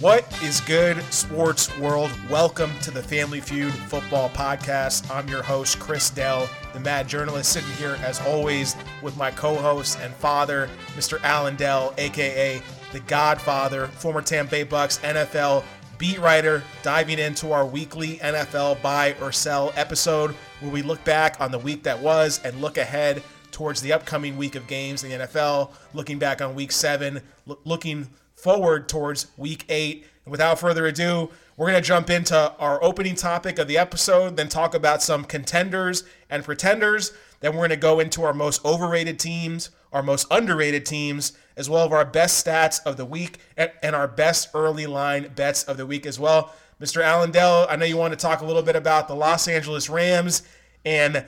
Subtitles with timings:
[0.00, 2.10] What is good, sports world?
[2.30, 5.14] Welcome to the Family Feud Football Podcast.
[5.14, 9.56] I'm your host, Chris Dell, the mad journalist, sitting here as always with my co
[9.56, 11.22] host and father, Mr.
[11.22, 15.64] Alan Dell, aka the Godfather, former Tampa Bay Bucs NFL
[15.98, 20.30] beat writer, diving into our weekly NFL buy or sell episode
[20.60, 24.38] where we look back on the week that was and look ahead towards the upcoming
[24.38, 27.20] week of games in the NFL, looking back on week seven,
[27.66, 28.08] looking
[28.42, 30.06] forward towards week eight.
[30.24, 34.36] And without further ado, we're going to jump into our opening topic of the episode,
[34.36, 37.12] then talk about some contenders and pretenders.
[37.40, 41.68] Then we're going to go into our most overrated teams, our most underrated teams, as
[41.68, 45.76] well as our best stats of the week and our best early line bets of
[45.76, 46.54] the week as well.
[46.80, 47.02] Mr.
[47.02, 49.90] Alan Dell, I know you want to talk a little bit about the Los Angeles
[49.90, 50.42] Rams
[50.84, 51.26] and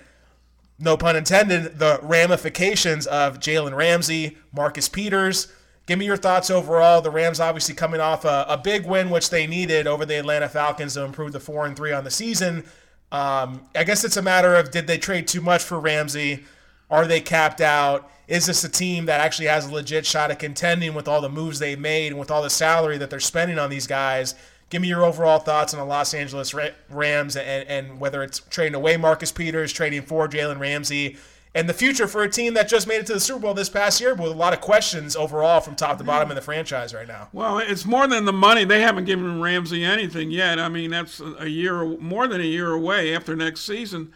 [0.79, 5.53] no pun intended, the ramifications of Jalen Ramsey, Marcus Peters,
[5.86, 7.00] Give me your thoughts overall.
[7.00, 10.48] The Rams obviously coming off a, a, big win, which they needed over the Atlanta
[10.48, 12.64] Falcons to improve the four and three on the season.
[13.11, 16.44] Um, I guess it's a matter of did they trade too much for Ramsey?
[16.88, 18.10] Are they capped out?
[18.28, 21.28] Is this a team that actually has a legit shot at contending with all the
[21.28, 24.34] moves they made and with all the salary that they're spending on these guys?
[24.70, 26.55] Give me your overall thoughts on the Los Angeles
[26.88, 31.19] Rams and, and whether it's trading away Marcus Peters, trading for Jalen Ramsey,
[31.55, 33.69] and the future for a team that just made it to the Super Bowl this
[33.69, 36.94] past year with a lot of questions overall from top to bottom in the franchise
[36.94, 37.28] right now.
[37.33, 38.64] Well, it's more than the money.
[38.64, 40.59] They haven't given Ramsey anything yet.
[40.59, 44.12] I mean, that's a year, more than a year away after next season.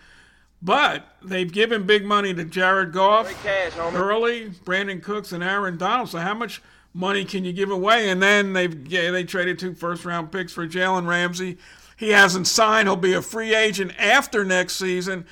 [0.63, 6.09] But they've given big money to Jared Goff, cash, Gurley, Brandin Cooks, and Aaron Donald.
[6.09, 6.63] So how much
[6.95, 8.09] money can you give away?
[8.09, 11.59] And then they've yeah, they traded two first round picks for Jalen Ramsey.
[11.97, 12.89] He hasn't signed.
[12.89, 15.27] He'll be a free agent after next season.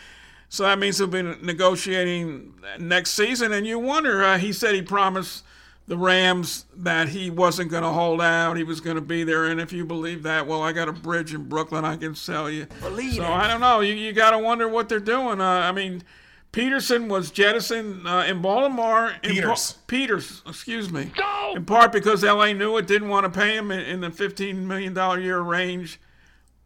[0.54, 3.52] So that means he'll be negotiating next season.
[3.52, 5.42] And you wonder, uh, he said he promised
[5.88, 8.56] the Rams that he wasn't going to hold out.
[8.56, 9.46] He was going to be there.
[9.46, 12.48] And if you believe that, well, I got a bridge in Brooklyn I can sell
[12.48, 12.66] you.
[12.80, 13.28] Believe so it.
[13.28, 13.80] I don't know.
[13.80, 15.40] You, you got to wonder what they're doing.
[15.40, 16.04] Uh, I mean,
[16.52, 19.12] Peterson was jettisoned uh, in Baltimore.
[19.22, 19.72] Peters.
[19.72, 21.10] In Peters, excuse me.
[21.18, 21.54] No!
[21.56, 24.54] In part because LA knew it, didn't want to pay him in, in the $15
[24.58, 25.98] million year range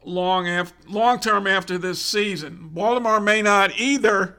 [0.04, 2.70] long after, long term after this season.
[2.72, 4.38] Baltimore may not either,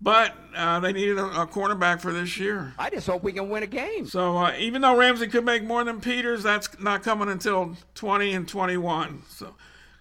[0.00, 2.74] but uh, they needed a, a, cornerback for this year.
[2.78, 4.06] I just hope we can win a game.
[4.06, 8.32] So uh, even though Ramsey could make more than Peters, that's not coming until 20
[8.32, 9.22] and 21.
[9.28, 9.54] So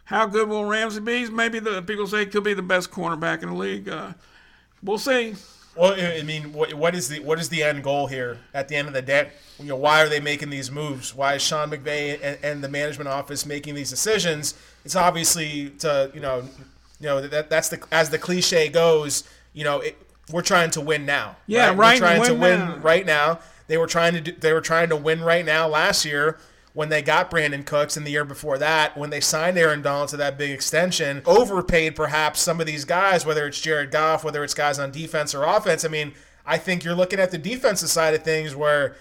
[0.06, 1.30] how good will Ramsey be?
[1.30, 3.90] Maybe the people say he could be the best cornerback in the league.
[3.90, 4.14] Uh,
[4.82, 5.36] we'll see.
[5.76, 8.40] Well, I mean, what, what is the what is the end goal here?
[8.52, 11.14] At the end of the day, you know, why are they making these moves?
[11.14, 14.56] Why is Sean McVay and, and the management office making these decisions?
[14.88, 16.46] It's obviously to you know,
[17.02, 19.26] you know that that's the as the cliche goes.
[19.52, 19.98] You know, it,
[20.32, 21.36] we're trying to win now.
[21.46, 22.00] Yeah, right.
[22.00, 22.78] We're trying win to win now.
[22.78, 23.40] right now.
[23.68, 26.38] They were trying to do, they were trying to win right now last year
[26.72, 30.08] when they got Brandin Cooks and the year before that, when they signed Aaron Donald
[30.10, 34.42] to that big extension, overpaid perhaps some of these guys, whether it's Jared Goff, whether
[34.42, 35.84] it's guys on defense or offense.
[35.84, 36.14] I mean,
[36.46, 38.96] I think you're looking at the defensive side of things where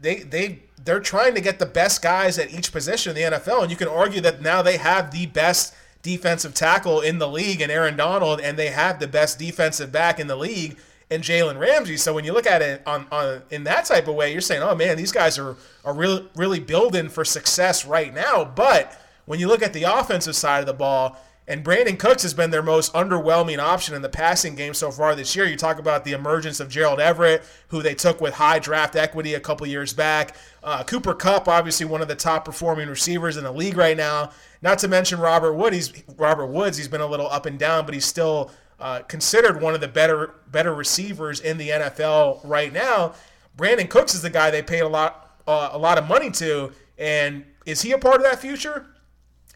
[0.00, 3.62] they they they're trying to get the best guys at each position in the NFL,
[3.62, 7.60] and you can argue that now they have the best defensive tackle in the league
[7.60, 10.76] and Aaron Donald, and they have the best defensive back in the league
[11.10, 11.96] and Jalen Ramsey.
[11.96, 14.62] So when you look at it on, on in that type of way, you're saying,
[14.62, 18.44] oh man, these guys are are really really building for success right now.
[18.44, 21.16] But when you look at the offensive side of the ball,
[21.48, 25.14] and Brandin Cooks has been their most underwhelming option in the passing game so far
[25.14, 25.44] this year.
[25.44, 29.34] You talk about the emergence of Gerald Everett, who they took with high draft equity
[29.34, 30.36] a couple years back.
[30.62, 34.30] Uh, Cooper Kupp, obviously one of the top performing receivers in the league right now.
[34.62, 35.72] Not to mention Robert Wood.
[35.72, 36.76] He's Robert Woods.
[36.76, 39.88] He's been a little up and down, but he's still uh, considered one of the
[39.88, 43.14] better better receivers in the NFL right now.
[43.56, 46.70] Brandin Cooks is the guy they paid a lot uh, a lot of money to,
[46.98, 48.86] and is he a part of that future?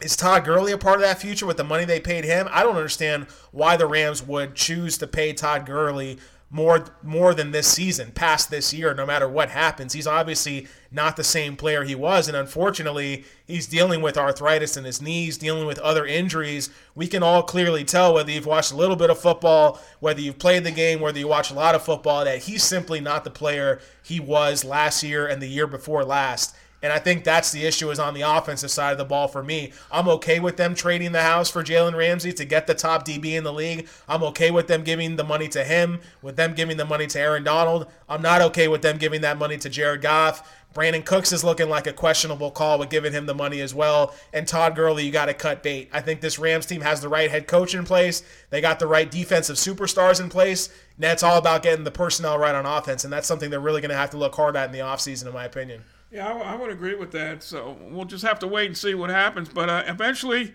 [0.00, 2.48] Is Todd Gurley a part of that future with the money they paid him?
[2.50, 6.18] I don't understand why the Rams would choose to pay Todd Gurley
[6.48, 9.94] more more than this season, past this year, no matter what happens.
[9.94, 14.84] He's obviously not the same player he was, and unfortunately, he's dealing with arthritis in
[14.84, 16.70] his knees, dealing with other injuries.
[16.94, 20.38] We can all clearly tell whether you've watched a little bit of football, whether you've
[20.38, 23.30] played the game, whether you watch a lot of football, that he's simply not the
[23.30, 26.54] player he was last year and the year before last.
[26.86, 29.42] And I think that's the issue is on the offensive side of the ball for
[29.42, 29.72] me.
[29.90, 33.32] I'm okay with them trading the house for Jalen Ramsey to get the top DB
[33.32, 33.88] in the league.
[34.08, 37.18] I'm okay with them giving the money to him, with them giving the money to
[37.18, 37.88] Aaron Donald.
[38.08, 40.48] I'm not okay with them giving that money to Jared Goff.
[40.72, 44.14] Brandin Cooks is looking like a questionable call with giving him the money as well.
[44.32, 45.90] And Todd Gurley, you got to cut bait.
[45.92, 48.22] I think this Rams team has the right head coach in place.
[48.50, 50.68] They got the right defensive superstars in place.
[50.68, 53.02] And that's all about getting the personnel right on offense.
[53.02, 55.26] And that's something they're really going to have to look hard at in the offseason,
[55.26, 55.82] in my opinion.
[56.10, 57.42] Yeah, I, I would agree with that.
[57.42, 59.48] So we'll just have to wait and see what happens.
[59.48, 60.54] But uh, eventually,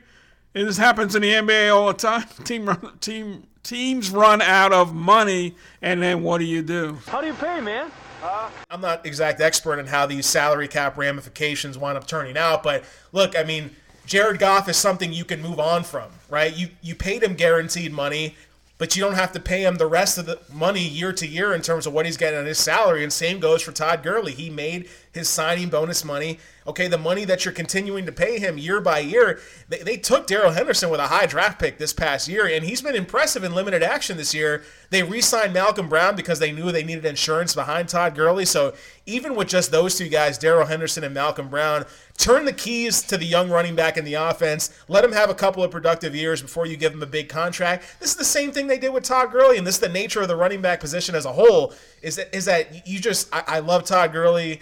[0.55, 2.25] and this happens in the NBA all the time.
[2.43, 6.97] Team run, team teams run out of money, and then what do you do?
[7.07, 7.91] How do you pay, man?
[8.23, 12.61] Uh, I'm not exact expert in how these salary cap ramifications wind up turning out,
[12.63, 13.71] but look, I mean,
[14.05, 16.55] Jared Goff is something you can move on from, right?
[16.55, 18.35] You you paid him guaranteed money
[18.81, 21.53] but you don't have to pay him the rest of the money year to year
[21.53, 23.03] in terms of what he's getting on his salary.
[23.03, 24.31] And same goes for Todd Gurley.
[24.31, 26.39] He made his signing bonus money.
[26.67, 30.27] Okay, the money that you're continuing to pay him year by year, they, they took
[30.27, 33.55] Darrell Henderson with a high draft pick this past year, and he's been impressive in
[33.55, 34.63] limited action this year.
[34.91, 38.45] They re signed Malcolm Brown because they knew they needed insurance behind Todd Gurley.
[38.45, 38.75] So
[39.07, 41.85] even with just those two guys, Darrell Henderson and Malcolm Brown,
[42.17, 44.71] turn the keys to the young running back in the offense.
[44.87, 47.95] Let him have a couple of productive years before you give him a big contract.
[47.99, 50.21] This is the same thing they did with Todd Gurley, and this is the nature
[50.21, 51.73] of the running back position as a whole.
[52.03, 54.61] Is that is that you just I, I love Todd Gurley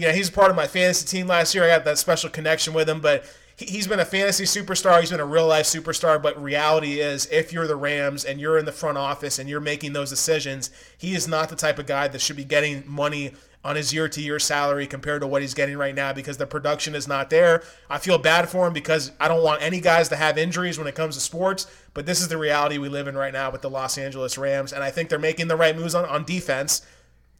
[0.00, 1.64] you know, he's part of my fantasy team last year.
[1.64, 3.24] I got that special connection with him, but
[3.58, 4.98] he's been a fantasy superstar.
[5.00, 6.20] He's been a real life superstar.
[6.22, 9.60] But reality is, if you're the Rams and you're in the front office and you're
[9.60, 13.32] making those decisions, he is not the type of guy that should be getting money
[13.62, 16.46] on his year to year salary compared to what he's getting right now because the
[16.46, 17.62] production is not there.
[17.90, 20.86] I feel bad for him because I don't want any guys to have injuries when
[20.86, 23.60] it comes to sports, but this is the reality we live in right now with
[23.60, 24.72] the Los Angeles Rams.
[24.72, 26.80] And I think they're making the right moves on, on defense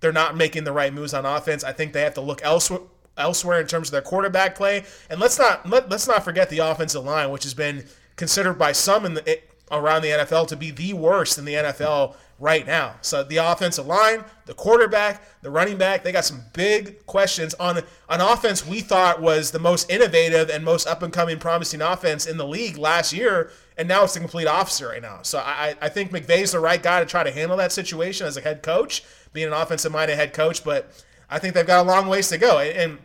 [0.01, 1.63] they're not making the right moves on offense.
[1.65, 2.81] I think they have to look elsewhere
[3.17, 4.85] elsewhere in terms of their quarterback play.
[5.11, 7.85] And let's not let, let's not forget the offensive line, which has been
[8.17, 12.15] considered by some in the, around the NFL to be the worst in the NFL
[12.39, 12.95] right now.
[13.03, 17.79] So the offensive line, the quarterback, the running back, they got some big questions on
[17.79, 22.27] an offense we thought was the most innovative and most up and coming promising offense
[22.27, 23.51] in the league last year.
[23.81, 25.21] And now it's the complete opposite right now.
[25.23, 28.37] So I, I think McVay's the right guy to try to handle that situation as
[28.37, 31.89] a head coach being an offensive minded head coach, but I think they've got a
[31.89, 32.59] long ways to go.
[32.59, 32.99] And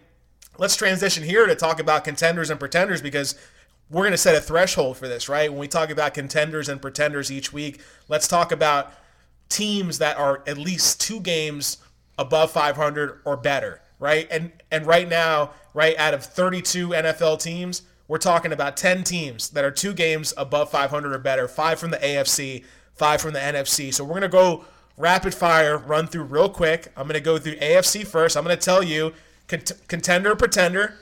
[0.58, 3.36] let's transition here to talk about contenders and pretenders because
[3.90, 5.50] we're going to set a threshold for this, right?
[5.50, 7.80] When we talk about contenders and pretenders each week,
[8.10, 8.92] let's talk about
[9.48, 11.78] teams that are at least two games
[12.18, 14.28] above 500 or better, right?
[14.30, 19.50] And and right now, right out of 32 NFL teams, we're talking about 10 teams
[19.50, 22.64] that are two games above 500 or better, five from the AFC,
[22.94, 23.94] five from the NFC.
[23.94, 24.66] So we're going to go
[24.98, 26.92] rapid fire run through real quick.
[26.96, 28.38] I'm going to go through AFC first.
[28.38, 29.14] I'm going to tell you
[29.48, 30.96] cont- contender, pretender.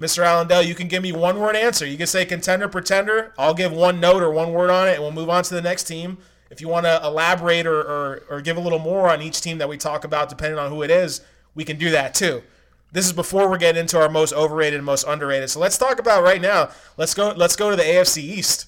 [0.00, 0.22] Mr.
[0.22, 1.84] Alan Dell, you can give me one word answer.
[1.84, 3.32] You can say contender, pretender.
[3.36, 5.62] I'll give one note or one word on it, and we'll move on to the
[5.62, 6.18] next team.
[6.50, 9.58] If you want to elaborate or, or, or give a little more on each team
[9.58, 11.20] that we talk about, depending on who it is,
[11.54, 12.42] we can do that too.
[12.90, 15.50] This is before we're getting into our most overrated and most underrated.
[15.50, 16.70] So let's talk about right now.
[16.96, 17.32] Let's go.
[17.36, 18.66] Let's go to the AFC East.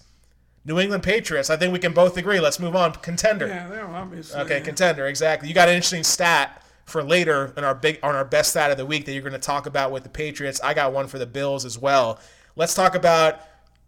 [0.64, 1.48] New England Patriots.
[1.48, 2.38] I think we can both agree.
[2.38, 2.92] Let's move on.
[2.92, 3.48] Contender.
[3.48, 4.40] Yeah, they're obviously.
[4.40, 4.64] Okay, yeah.
[4.64, 5.06] contender.
[5.06, 5.48] Exactly.
[5.48, 8.76] You got an interesting stat for later in our big on our best stat of
[8.76, 10.60] the week that you're going to talk about with the Patriots.
[10.62, 12.18] I got one for the Bills as well.
[12.56, 13.40] Let's talk about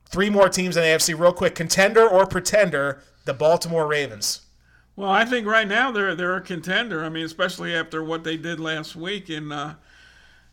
[0.06, 1.54] three more teams in the AFC real quick.
[1.54, 3.02] Contender or pretender?
[3.24, 4.40] The Baltimore Ravens.
[4.96, 7.04] Well, I think right now they're they're a contender.
[7.04, 9.52] I mean, especially after what they did last week and.
[9.52, 9.74] Uh,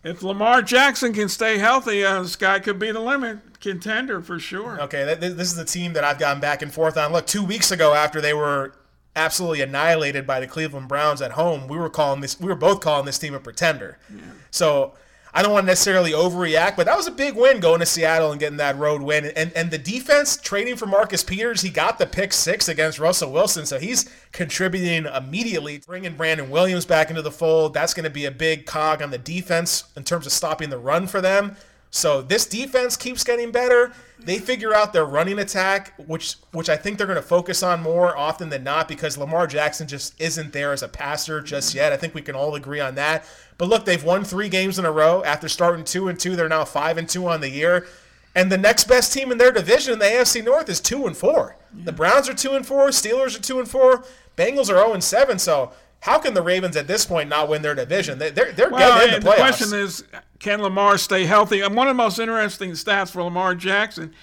[0.04, 3.40] if Lamar Jackson can stay healthy, uh, the sky could be the limit.
[3.60, 4.82] Contender for sure.
[4.82, 7.12] Okay, this is the team that I've gone back and forth on.
[7.12, 8.74] Look, two weeks ago, after they were
[9.16, 12.40] absolutely annihilated by the Cleveland Browns at home, we were calling this.
[12.40, 13.98] We were both calling this team a pretender.
[14.14, 14.22] Yeah.
[14.50, 14.94] So
[15.34, 18.32] I don't want to necessarily overreact, but that was a big win going to Seattle
[18.32, 19.26] and getting that road win.
[19.26, 23.32] And and the defense trading for Marcus Peters, he got the pick six against Russell
[23.32, 25.80] Wilson, so he's contributing immediately.
[25.86, 29.12] Bringing Brandon Williams back into the fold, that's going to be a big cog on
[29.12, 31.56] the defense in terms of stopping the run for them.
[31.92, 33.92] So this defense keeps getting better.
[34.20, 37.82] They figure out their running attack, which which I think they're going to focus on
[37.82, 41.94] more often than not because Lamar Jackson just isn't there as a passer just yet.
[41.94, 43.26] I think we can all agree on that.
[43.60, 46.36] But look, they've won 3 games in a row after starting 2 and 2.
[46.36, 47.86] They're now 5 and 2 on the year.
[48.34, 51.16] And the next best team in their division in the AFC North is 2 and
[51.16, 51.58] 4.
[51.84, 54.04] The Browns are 2 and 4, Steelers are 2 and 4,
[54.38, 55.38] Bengals are 0 and 7.
[55.38, 58.18] So how can the Ravens at this point not win their division?
[58.18, 59.36] They, are they're well, getting in the playoffs.
[59.36, 60.04] The question is,
[60.40, 61.60] can Lamar stay healthy?
[61.60, 64.14] And one of the most interesting stats for Lamar Jackson,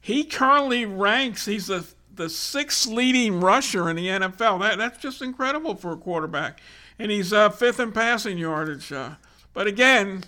[0.00, 1.46] he currently ranks.
[1.46, 1.84] He's the
[2.14, 4.60] the sixth leading rusher in the NFL.
[4.60, 6.60] That that's just incredible for a quarterback.
[6.98, 8.92] And he's uh, fifth in passing yardage.
[8.92, 9.14] Uh,
[9.52, 10.24] but again,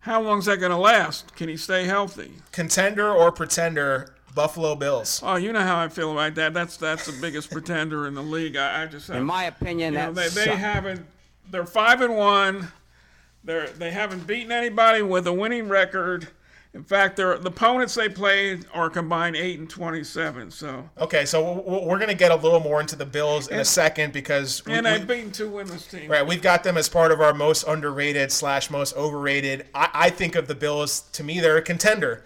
[0.00, 1.34] how long is that going to last?
[1.36, 2.32] Can he stay healthy?
[2.50, 4.14] Contender or pretender?
[4.34, 5.20] Buffalo Bills.
[5.22, 6.54] Oh, you know how I feel about that.
[6.54, 8.56] That's that's the biggest pretender in the league.
[8.56, 11.06] I, I just have, in my opinion, know, they, they haven't.
[11.50, 12.72] They're five and one.
[13.44, 16.28] They're they haven't beaten anybody with a winning record,
[16.74, 20.50] In fact, the opponents they played are combined eight and twenty-seven.
[20.50, 23.60] So okay, so we're going to get a little more into the Bills in and,
[23.60, 26.08] a second because and we, they've beaten two winless teams.
[26.08, 29.66] Right, we've got them as part of our most underrated slash most overrated.
[29.74, 31.02] I, I think of the Bills.
[31.12, 32.24] To me, they're a contender.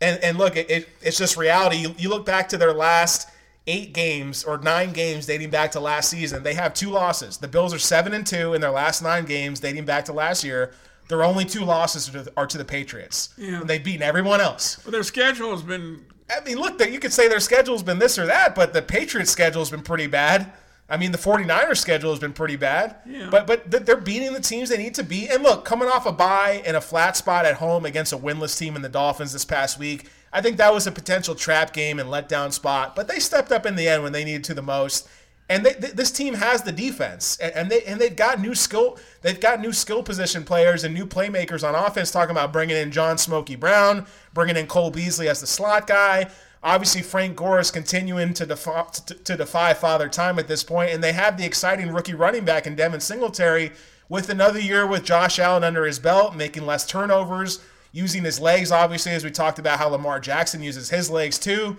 [0.00, 1.76] And and look, it, it it's just reality.
[1.76, 3.28] You, you look back to their last
[3.66, 6.42] eight games or nine games dating back to last season.
[6.42, 7.36] They have two losses.
[7.36, 10.44] The Bills are seven and two in their last nine games dating back to last
[10.44, 10.72] year.
[11.08, 13.30] Their only two losses are to the Patriots.
[13.36, 13.60] Yeah.
[13.60, 14.84] And they've beaten everyone else.
[14.84, 16.04] Well, their schedule has been.
[16.28, 19.30] I mean, look, you could say their schedule's been this or that, but the Patriots'
[19.30, 20.52] schedule's been pretty bad.
[20.88, 22.96] I mean, the 49ers schedule has been pretty bad.
[23.06, 23.28] Yeah.
[23.30, 25.30] But but they're beating the teams they need to beat.
[25.30, 28.58] And look, coming off a bye in a flat spot at home against a winless
[28.58, 31.98] team in the Dolphins this past week, I think that was a potential trap game
[31.98, 32.94] and letdown spot.
[32.94, 35.08] But they stepped up in the end when they needed to the most.
[35.48, 38.98] And they, this team has the defense, and they and they've got new skill.
[39.22, 42.10] They've got new skill position players and new playmakers on offense.
[42.10, 46.28] Talking about bringing in John Smokey Brown, bringing in Cole Beasley as the slot guy.
[46.64, 50.90] Obviously, Frank Gore is continuing to defy, to, to defy father time at this point,
[50.90, 53.70] and they have the exciting rookie running back in Devin Singletary
[54.08, 57.60] with another year with Josh Allen under his belt, making less turnovers,
[57.92, 58.72] using his legs.
[58.72, 61.76] Obviously, as we talked about how Lamar Jackson uses his legs too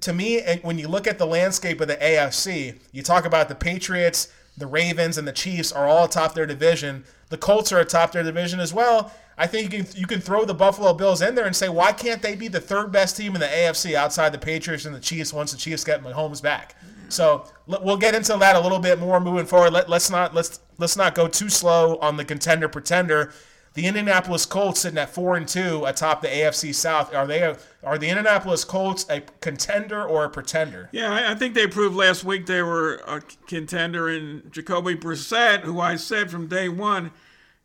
[0.00, 3.48] to me, eh, when you look at the landscape of the AFC, you talk about
[3.48, 7.04] the Patriots, the Ravens, and the Chiefs are all atop their division.
[7.30, 9.12] The Colts are atop their division as well.
[9.36, 11.92] I think you can you can throw the Buffalo Bills in there and say why
[11.92, 15.00] can't they be the third best team in the AFC outside the Patriots and the
[15.00, 16.74] Chiefs once the Chiefs get Mahomes back.
[17.08, 19.72] So we'll get into that a little bit more moving forward.
[19.72, 23.32] Let, let's not let's let's not go too slow on the contender pretender.
[23.78, 27.14] The Indianapolis Colts sitting at four and two atop the AFC South.
[27.14, 30.88] Are they a, are the Indianapolis Colts a contender or a pretender?
[30.90, 34.08] Yeah, I, I think they proved last week they were a contender.
[34.08, 37.12] And Jacoby Brissett, who I said from day one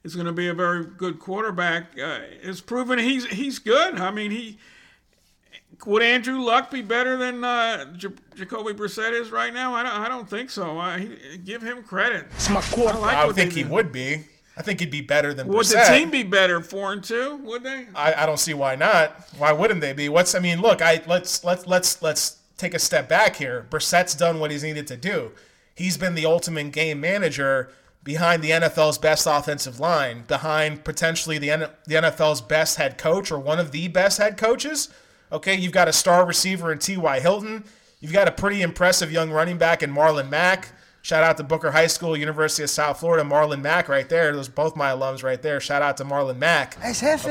[0.04, 3.96] is going to be a very good quarterback, uh, is proven he's he's good.
[3.96, 4.60] I mean, he
[5.84, 9.74] would Andrew Luck be better than uh, J- Jacoby Brissett is right now?
[9.74, 10.78] I don't, I don't think so.
[10.78, 11.10] I
[11.44, 12.28] give him credit.
[12.36, 13.16] It's my quarterback.
[13.16, 14.26] I, like I think he would be.
[14.56, 15.48] I think he'd be better than.
[15.48, 15.88] Would Brissett.
[15.88, 17.38] the team be better four and two?
[17.44, 17.88] Would they?
[17.96, 19.28] I, I don't see why not.
[19.38, 20.10] Why wouldn't they be?
[20.10, 20.62] What's I mean?
[20.62, 23.66] Look, I let's let's let's let's take a step back here.
[23.70, 25.32] Brissett's done what he's needed to do.
[25.76, 27.72] He's been the ultimate game manager
[28.04, 33.32] behind the NFL's best offensive line, behind potentially the N- the NFL's best head coach
[33.32, 34.90] or one of the best head coaches.
[35.32, 37.20] Okay, you've got a star receiver in T.Y.
[37.22, 37.64] Hilton.
[38.00, 40.74] You've got a pretty impressive young running back in Marlon Mack.
[41.04, 44.34] Shout out to Booker High School, University of South Florida, Marlon Mack right there.
[44.34, 45.60] Those both my alums right there.
[45.60, 46.78] Shout out to Marlon Mack.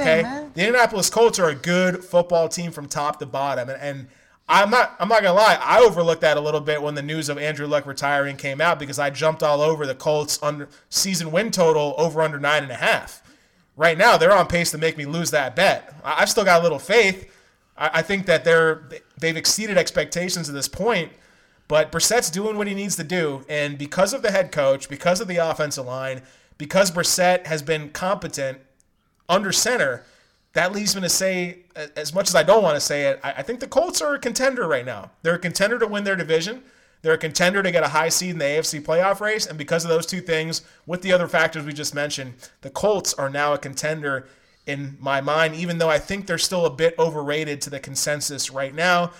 [0.02, 0.50] okay, man.
[0.52, 4.08] The Indianapolis Colts are a good football team from top to bottom, and, and
[4.46, 7.30] I'm not I'm not gonna lie, I overlooked that a little bit when the news
[7.30, 11.32] of Andrew Luck retiring came out because I jumped all over the Colts under season
[11.32, 13.22] win total over under nine and a half.
[13.74, 15.94] Right now, they're on pace to make me lose that bet.
[16.04, 17.34] I've still got a little faith.
[17.78, 18.86] I, I think that they're
[19.18, 21.10] they've exceeded expectations at this point.
[21.72, 25.22] But Brissett's doing what he needs to do, and because of the head coach, because
[25.22, 26.20] of the offensive line,
[26.58, 28.58] because Brissett has been competent
[29.26, 30.04] under center,
[30.52, 31.60] that leads me to say,
[31.96, 34.18] as much as I don't want to say it, I think the Colts are a
[34.18, 35.12] contender right now.
[35.22, 36.62] They're a contender to win their division.
[37.00, 39.46] They're a contender to get a high seed in the AFC playoff race.
[39.46, 43.14] And because of those two things, with the other factors we just mentioned, the Colts
[43.14, 44.28] are now a contender
[44.66, 48.50] in my mind, even though I think they're still a bit overrated to the consensus
[48.50, 49.12] right now.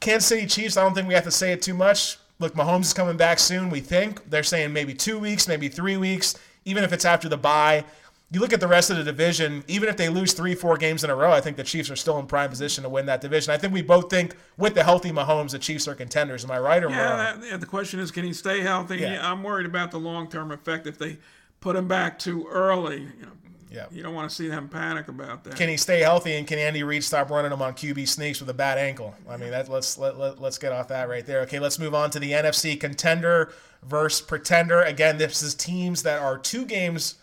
[0.00, 2.18] Kansas City Chiefs, I don't think we have to say it too much.
[2.38, 4.28] Look, Mahomes is coming back soon, we think.
[4.30, 7.84] They're saying maybe two weeks, maybe three weeks, even if it's after the bye.
[8.32, 11.04] You look at the rest of the division, even if they lose three, four games
[11.04, 13.20] in a row, I think the Chiefs are still in prime position to win that
[13.20, 13.52] division.
[13.52, 16.44] I think we both think with the healthy Mahomes, the Chiefs are contenders.
[16.44, 17.42] Am I right or yeah, wrong?
[17.44, 18.98] Yeah, the question is, can he stay healthy?
[18.98, 19.30] Yeah.
[19.30, 21.18] I'm worried about the long term effect if they
[21.60, 23.00] put him back too early.
[23.00, 23.32] You know,
[23.70, 23.86] yeah.
[23.90, 25.56] You don't want to see them panic about that.
[25.56, 28.50] Can he stay healthy and can Andy Reid stop running him on QB sneaks with
[28.50, 29.14] a bad ankle?
[29.28, 31.40] I mean, that let's let, let, let's get off that right there.
[31.42, 33.52] Okay, let's move on to the NFC contender
[33.84, 34.82] versus pretender.
[34.82, 37.16] Again, this is teams that are two games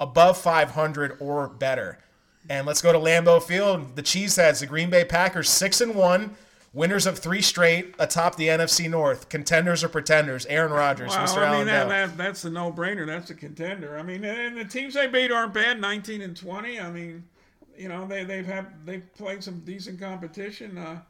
[0.00, 1.98] above 500 or better.
[2.48, 3.96] And let's go to Lambeau Field.
[3.96, 6.36] The Cheeseheads, the Green Bay Packers, 6 and 1
[6.72, 9.28] Winners of three straight atop the NFC North.
[9.28, 10.46] Contenders or pretenders?
[10.46, 11.38] Aaron Rodgers, well, Mr.
[11.38, 13.06] I mean, that, that, that's a no-brainer.
[13.06, 13.98] That's a contender.
[13.98, 16.78] I mean, and the teams they beat aren't bad, 19 and 20.
[16.78, 17.24] I mean,
[17.76, 20.78] you know, they, they've had they've played some decent competition.
[20.78, 21.00] Uh,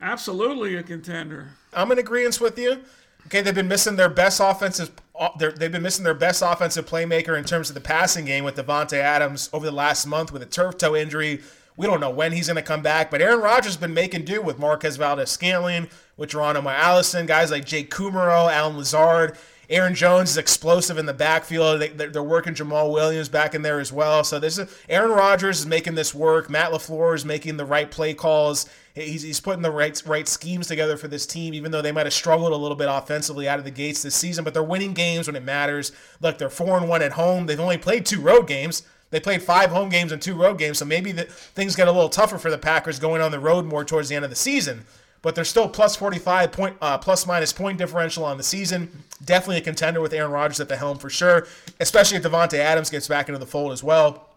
[0.00, 1.48] absolutely a contender.
[1.72, 2.82] I'm in agreement with you.
[3.26, 4.92] Okay, they've been missing their best offensive.
[5.18, 8.56] Uh, they've been missing their best offensive playmaker in terms of the passing game with
[8.56, 11.40] Davante Adams over the last month with a turf toe injury.
[11.78, 14.24] We don't know when he's going to come back, but Aaron Rodgers has been making
[14.24, 19.38] do with Marquez Valdes Scantling, with Geronimo Allison, guys like Jake Kumerow, Allen Lazard.
[19.70, 21.80] Aaron Jones is explosive in the backfield.
[21.80, 24.24] They, are working Jamaal Williams back in there as well.
[24.24, 26.50] So this is Aaron Rodgers is making this work.
[26.50, 28.68] Matt LaFleur is making the right play calls.
[28.94, 32.06] He's, he's putting the right right schemes together for this team, even though they might
[32.06, 34.42] have struggled a little bit offensively out of the gates this season.
[34.42, 35.92] But they're winning games when it matters.
[36.20, 37.46] Look, they're four and one at home.
[37.46, 38.82] They've only played two road games.
[39.10, 41.92] They played five home games and two road games, so maybe the, things get a
[41.92, 44.36] little tougher for the Packers going on the road more towards the end of the
[44.36, 44.84] season
[45.22, 49.04] but they're still plus 45 point uh, plus minus point differential on the season.
[49.24, 51.46] Definitely a contender with Aaron Rodgers at the helm for sure,
[51.80, 54.28] especially if Davante Adams gets back into the fold as well.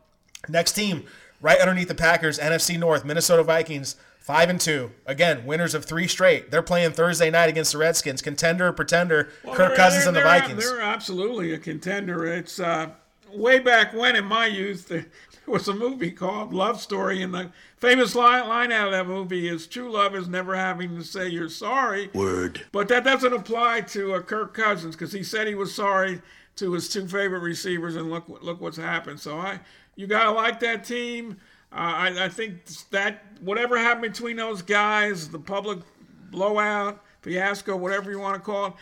[0.50, 1.06] Next team,
[1.40, 4.92] right underneath the Packers, NFC North, Minnesota Vikings, five and two.
[5.06, 6.50] Again, winners of three straight.
[6.50, 8.22] They're playing Thursday night against the Redskins.
[8.22, 10.64] Contender, pretender, well, Kirk Cousins and the Vikings.
[10.64, 12.26] They're absolutely a contender.
[12.26, 12.90] It's uh,
[13.34, 15.06] way back when in my youth there
[15.48, 19.48] was a movie called Love Story, and the famous line, line out of that movie
[19.48, 22.66] is "True love is never having to say you're sorry." Word.
[22.72, 26.22] But that doesn't apply to uh, Kirk Cousins because he said he was sorry
[26.58, 29.20] to his two favorite receivers, and look look what's happened.
[29.20, 29.60] So I,
[29.96, 31.38] you gotta like that team.
[31.72, 35.80] Uh, I, I think that whatever happened between those guys, the public
[36.30, 38.74] blowout, fiasco, whatever you want to call it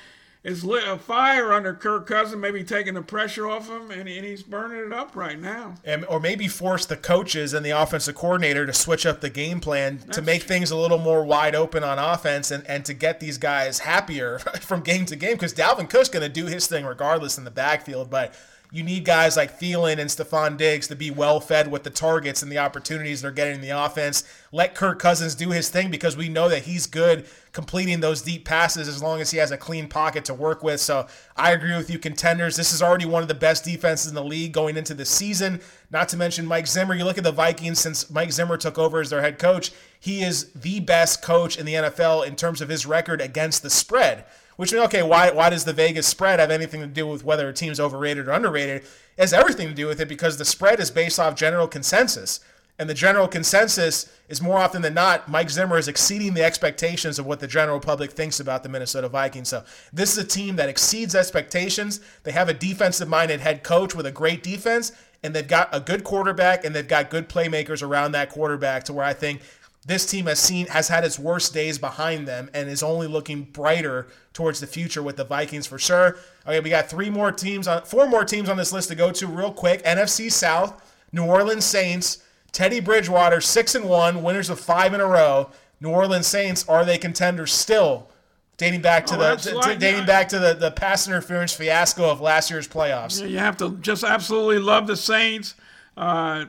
[0.43, 4.25] is lit a fire under Kirk Cousins, maybe taking the pressure off him, and, and
[4.25, 5.75] he's burning it up right now.
[5.84, 9.60] And, or maybe force the coaches and the offensive coordinator to switch up the game
[9.60, 10.48] plan That's to make true.
[10.48, 14.39] things a little more wide open on offense and, and to get these guys happier
[14.62, 17.51] from game to game because Dalvin Cook's going to do his thing regardless in the
[17.51, 18.34] backfield, but–
[18.71, 22.43] you need guys like Thielen and Stefon Diggs to be well fed with the targets
[22.43, 24.23] and the opportunities they're getting in the offense.
[24.51, 28.45] Let Kirk Cousins do his thing because we know that he's good completing those deep
[28.45, 30.79] passes as long as he has a clean pocket to work with.
[30.79, 32.55] So I agree with you, contenders.
[32.55, 35.61] This is already one of the best defenses in the league going into the season.
[35.89, 36.93] Not to mention Mike Zimmer.
[36.93, 40.21] You look at the Vikings since Mike Zimmer took over as their head coach, he
[40.21, 44.25] is the best coach in the NFL in terms of his record against the spread.
[44.59, 47.53] Which okay, why why does the Vegas spread have anything to do with whether a
[47.53, 48.81] team's overrated or underrated?
[48.81, 48.87] It
[49.17, 52.41] has everything to do with it because the spread is based off general consensus.
[52.77, 57.17] And the general consensus is more often than not, Mike Zimmer is exceeding the expectations
[57.17, 59.47] of what the general public thinks about the Minnesota Vikings.
[59.47, 59.63] So
[59.93, 62.01] this is a team that exceeds expectations.
[62.23, 64.91] They have a defensive minded head coach with a great defense,
[65.23, 68.93] and they've got a good quarterback, and they've got good playmakers around that quarterback to
[68.93, 69.41] where I think
[69.85, 73.43] this team has seen has had its worst days behind them and is only looking
[73.43, 76.17] brighter towards the future with the Vikings for sure.
[76.45, 79.11] Okay, we got three more teams on four more teams on this list to go
[79.11, 79.83] to real quick.
[79.83, 85.07] NFC South, New Orleans Saints, Teddy Bridgewater, six and one, winners of five in a
[85.07, 85.49] row.
[85.79, 88.09] New Orleans Saints are they contenders still?
[88.57, 92.19] Dating back to oh, the like, dating back to the, the pass interference fiasco of
[92.19, 93.21] last year's playoffs.
[93.21, 95.55] Yeah, you have to just absolutely love the Saints.
[95.95, 96.45] Uh,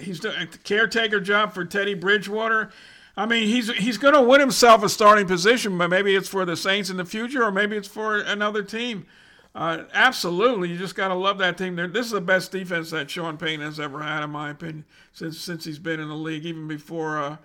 [0.00, 2.70] he's doing a caretaker job for Teddy Bridgewater.
[3.16, 6.44] I mean, he's he's going to win himself a starting position, but maybe it's for
[6.44, 9.06] the Saints in the future, or maybe it's for another team.
[9.54, 11.74] Uh, absolutely, you just got to love that team.
[11.74, 15.38] This is the best defense that Sean Payton has ever had, in my opinion, since
[15.38, 17.36] since he's been in the league, even before uh,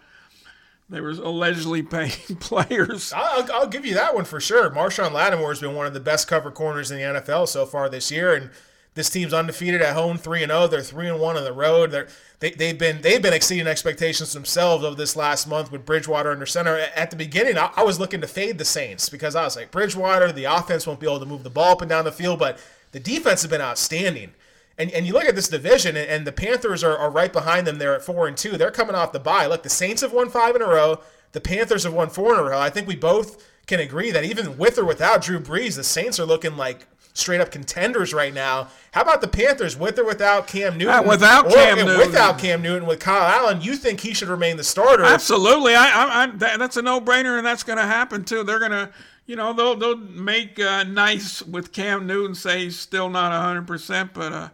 [0.89, 3.11] they were allegedly paying players.
[3.15, 4.69] I'll, I'll give you that one for sure.
[4.69, 7.89] Marshon Lattimore has been one of the best cover corners in the NFL so far
[7.89, 8.51] this year, and
[8.93, 10.63] this team's undefeated at home, three and zero.
[10.63, 10.67] Oh.
[10.67, 11.91] They're three and one on the road.
[11.91, 12.09] They're
[12.43, 16.45] they, they've been they've been exceeding expectations themselves over this last month with Bridgewater under
[16.45, 16.77] center.
[16.93, 19.71] At the beginning, I, I was looking to fade the Saints because I was like
[19.71, 22.39] Bridgewater, the offense won't be able to move the ball up and down the field,
[22.39, 22.59] but
[22.91, 24.31] the defense has been outstanding.
[24.77, 27.65] And, and you look at this division, and, and the Panthers are, are right behind
[27.65, 27.77] them.
[27.77, 28.57] They're at four and two.
[28.57, 29.45] They're coming off the bye.
[29.45, 30.99] Look, the Saints have won five in a row.
[31.31, 32.59] The Panthers have won four in a row.
[32.59, 36.19] I think we both can agree that even with or without Drew Brees, the Saints
[36.19, 38.67] are looking like straight up contenders right now.
[38.91, 40.93] How about the Panthers with or without Cam Newton?
[40.93, 41.97] Uh, without or, Cam Newton.
[41.97, 45.03] Without Cam Newton, with Kyle Allen, you think he should remain the starter?
[45.03, 45.75] Absolutely.
[45.75, 48.43] I, I, I that, that's a no brainer, and that's going to happen too.
[48.43, 48.89] They're going to.
[49.25, 54.09] You know, they'll, they'll make uh, nice with Cam Newton, say he's still not 100%,
[54.11, 54.49] but uh,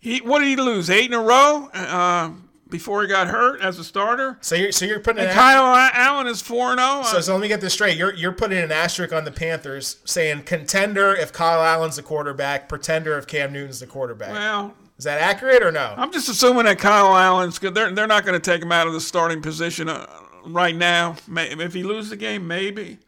[0.00, 0.90] he what did he lose?
[0.90, 1.70] Eight in a row?
[1.72, 2.32] Uh,
[2.72, 4.38] before he got hurt as a starter.
[4.40, 6.90] So you're so you're putting and Kyle Allen is four and zero.
[6.90, 7.02] Oh.
[7.04, 7.96] So so let me get this straight.
[7.96, 12.68] You're you're putting an asterisk on the Panthers, saying contender if Kyle Allen's the quarterback,
[12.68, 14.32] pretender if Cam Newton's the quarterback.
[14.32, 14.74] Well.
[14.98, 15.94] Is that accurate or no?
[15.96, 17.74] I'm just assuming that Kyle Allen's good.
[17.74, 20.06] They're, they're not going to take him out of the starting position uh,
[20.44, 21.16] right now.
[21.28, 22.98] If he loses the game, maybe.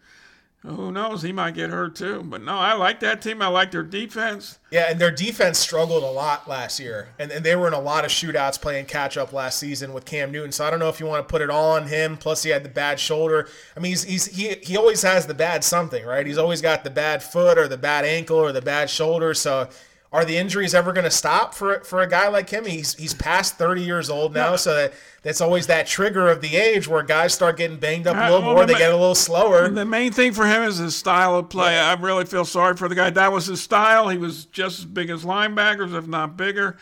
[0.67, 1.21] Who knows?
[1.21, 2.23] He might get hurt too.
[2.23, 3.43] But no, I like that team.
[3.43, 4.59] I like their defense.
[4.71, 7.11] Yeah, and their defense struggled a lot last year.
[7.19, 10.07] And, and they were in a lot of shootouts playing catch up last season with
[10.07, 10.53] Cam Newton.
[10.53, 12.17] So I don't know if you want to put it all on him.
[12.17, 13.47] Plus, he had the bad shoulder.
[13.77, 16.27] I mean, he's, he's he, he always has the bad something, right?
[16.27, 19.35] He's always got the bad foot or the bad ankle or the bad shoulder.
[19.35, 19.69] So
[20.15, 22.65] are the injuries ever going to stop for for a guy like him?
[22.65, 24.57] He's he's past 30 years old now, no.
[24.57, 28.17] so that, that's always that trigger of the age where guys start getting banged up
[28.17, 29.69] a uh, little well, more, the they ma- get a little slower.
[29.69, 31.73] The main thing for him is his style of play.
[31.73, 31.91] Yeah.
[31.91, 33.11] I really feel sorry for the guy.
[33.11, 34.09] That was his style.
[34.09, 36.79] He was just as big as linebackers, if not bigger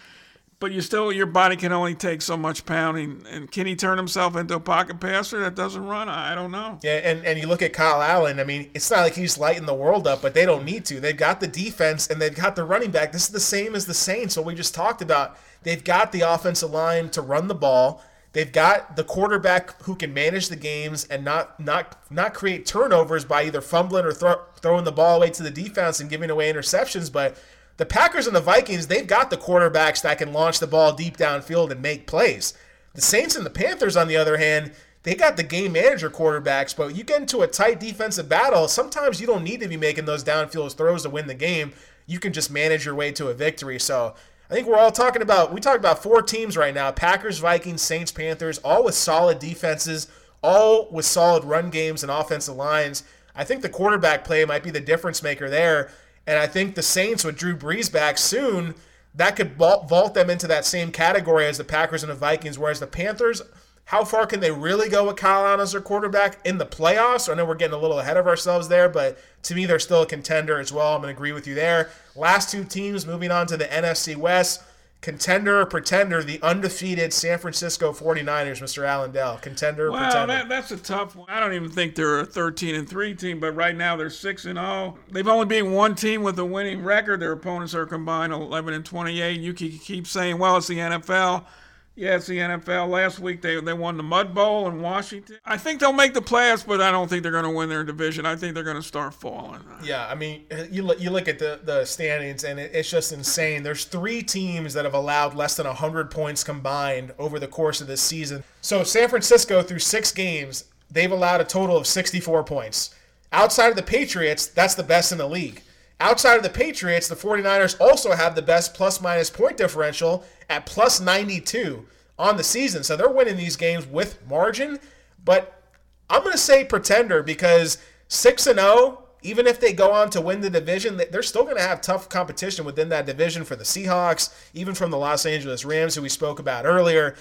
[0.63, 3.27] but you still your body can only take so much pounding.
[3.29, 6.09] And can he turn himself into a pocket passer that doesn't run?
[6.09, 6.79] I don't know.
[6.85, 8.39] Yeah, and, and you look at Kyle Allen.
[8.39, 11.01] I mean, it's not like he's lighting the world up, but they don't need to.
[11.01, 13.11] They've got the defense and they've got the running back.
[13.11, 14.37] This is the same as the Saints.
[14.37, 15.37] What we just talked about.
[15.65, 18.01] They've got the offensive line to run the ball.
[18.33, 23.25] They've got the quarterback who can manage the games and not not not create turnovers
[23.25, 26.53] by either fumbling or throw, throwing the ball away to the defense and giving away
[26.53, 27.37] interceptions, but
[27.77, 31.17] the Packers and the Vikings, they've got the quarterbacks that can launch the ball deep
[31.17, 32.55] downfield and make plays.
[32.95, 36.77] The Saints and the Panthers, on the other hand, they got the game manager quarterbacks,
[36.77, 40.05] but you get into a tight defensive battle, sometimes you don't need to be making
[40.05, 41.73] those downfield throws to win the game.
[42.07, 43.81] You can just manage your way to a victory.
[43.81, 44.15] So
[44.51, 47.83] I think we're all talking about we talk about four teams right now: Packers, Vikings,
[47.83, 50.09] Saints, Panthers, all with solid defenses,
[50.43, 53.03] all with solid run games and offensive lines.
[53.35, 55.91] I think the quarterback play might be the difference maker there.
[56.27, 58.75] And I think the Saints with Drew Brees back soon,
[59.15, 62.59] that could vault them into that same category as the Packers and the Vikings.
[62.59, 63.43] Whereas the Panthers,
[63.87, 67.31] how far can they really go with Kyle Allen as their quarterback in the playoffs?
[67.31, 70.03] I know we're getting a little ahead of ourselves there, but to me, they're still
[70.03, 70.95] a contender as well.
[70.95, 71.91] I'm going to agree with you there.
[72.15, 74.63] Last two teams moving on to the NFC West
[75.03, 78.87] contender or pretender, the undefeated San Francisco 49ers, Mr.
[78.87, 79.37] Alan Dell.
[79.39, 80.33] Contender or well, pretender?
[80.33, 81.29] That, that's a tough one.
[81.29, 84.45] I don't even think they're a 13 and 3 team, but right now they're 6
[84.47, 84.97] and 0.
[85.11, 87.21] They've only been one team with a winning record.
[87.21, 89.41] Their opponents are combined 11 and 28.
[89.41, 91.45] You can keep saying, well, it's the NFL.
[91.95, 92.89] Yeah, it's the NFL.
[92.89, 95.39] Last week they, they won the Mud Bowl in Washington.
[95.45, 97.85] I think they'll make the playoffs, but I don't think they're going to win their
[97.85, 98.25] division.
[98.25, 99.63] I think they're going to start falling.
[99.85, 103.13] Yeah, I mean, you look, you look at the, the standings, and it, it's just
[103.13, 103.63] insane.
[103.63, 107.87] There's three teams that have allowed less than 100 points combined over the course of
[107.87, 108.43] this season.
[108.63, 112.95] So San Francisco, through six games, they've allowed a total of 64 points.
[113.33, 115.63] Outside of the Patriots, that's the best in the league.
[116.03, 120.67] Outside of the Patriots, the 49ers also have the best plus minus point differential at
[120.67, 121.87] plus 92
[122.19, 122.83] on the season.
[122.83, 124.81] So they're winning these games with margin.
[125.25, 125.63] But
[126.11, 130.21] I'm going to say pretender because 6 and 0, even if they go on to
[130.21, 133.63] win the division, they're still going to have tough competition within that division for the
[133.63, 137.15] Seahawks, even from the Los Angeles Rams, who we spoke about earlier.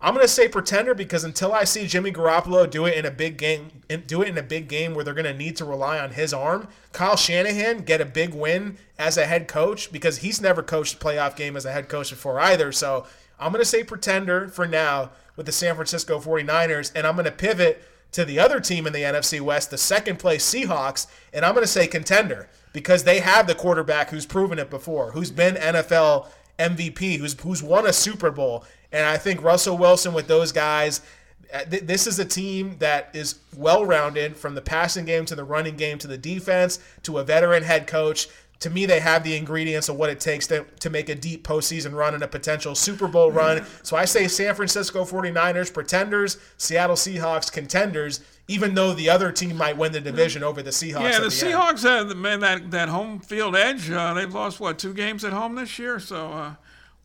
[0.00, 3.38] I'm to say pretender because until I see Jimmy Garoppolo do it in a big
[3.38, 6.34] game, do it in a big game where they're to need to rely on his
[6.34, 10.94] arm, Kyle Shanahan get a big win as a head coach because he's never coached
[10.94, 12.72] a playoff game as a head coach before either.
[12.72, 13.06] So
[13.40, 17.82] I'm to say pretender for now with the San Francisco 49ers, and I'm to pivot
[18.12, 21.66] to the other team in the NFC West, the second place Seahawks, and I'm to
[21.66, 26.26] say contender because they have the quarterback who's proven it before, who's been NFL
[26.58, 31.00] MVP, who's who's won a Super Bowl, and I think Russell Wilson with those guys,
[31.52, 35.44] uh, this is a team that is well rounded from the passing game to the
[35.44, 38.28] running game to the defense to a veteran head coach.
[38.60, 41.46] To me, they have the ingredients of what it takes to, to make a deep
[41.46, 43.66] postseason run and a potential Super Bowl run.
[43.82, 49.56] So I say San Francisco 49ers, pretenders, Seattle Seahawks, contenders, even though the other team
[49.56, 51.02] might win the division over the Seahawks.
[51.02, 53.90] Yeah, the, the Seahawks have man that, that home field edge.
[53.90, 56.00] Uh, they've lost, what, two games at home this year?
[56.00, 56.32] So.
[56.32, 56.54] Uh,